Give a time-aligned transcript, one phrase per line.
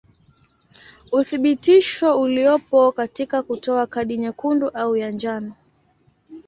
[1.11, 5.53] Uthibitisho uliopo katika kutoa kadi nyekundu au ya njano.